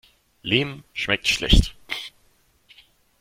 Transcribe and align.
Lehm 0.41 0.83
schmeckt 0.93 1.27
schlecht. 1.27 1.75